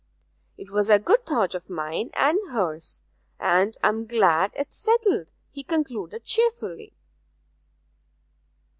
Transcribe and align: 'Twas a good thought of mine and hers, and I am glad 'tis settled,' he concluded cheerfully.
'Twas 0.57 0.89
a 0.89 0.97
good 0.97 1.27
thought 1.27 1.53
of 1.53 1.69
mine 1.69 2.09
and 2.15 2.39
hers, 2.51 3.03
and 3.39 3.77
I 3.83 3.89
am 3.89 4.07
glad 4.07 4.51
'tis 4.55 4.73
settled,' 4.75 5.27
he 5.51 5.61
concluded 5.61 6.23
cheerfully. 6.23 6.95